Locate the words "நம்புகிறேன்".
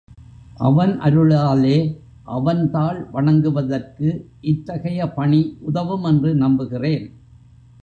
6.35-7.05